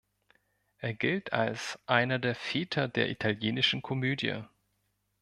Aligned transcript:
Er 0.79 0.95
gilt 0.95 1.31
als 1.31 1.77
„einer 1.85 2.17
der 2.17 2.33
Väter 2.33 2.87
der 2.87 3.11
italienischen 3.11 3.83
Komödie“. 3.83 4.41